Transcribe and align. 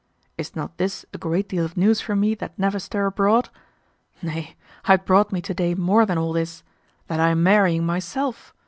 Is 0.35 0.55
not 0.55 0.79
this 0.79 1.05
a 1.13 1.19
great 1.19 1.47
deal 1.47 1.63
of 1.63 1.77
news 1.77 2.01
for 2.01 2.15
me 2.15 2.33
that 2.33 2.57
never 2.57 2.79
stir 2.79 3.05
abroad? 3.05 3.49
Nay, 4.23 4.55
I 4.85 4.93
had 4.93 5.05
brought 5.05 5.31
me 5.31 5.41
to 5.41 5.53
day 5.53 5.75
more 5.75 6.07
than 6.07 6.17
all 6.17 6.33
this: 6.33 6.63
that 7.05 7.19
I 7.19 7.27
am 7.29 7.43
marrying 7.43 7.85
myself! 7.85 8.51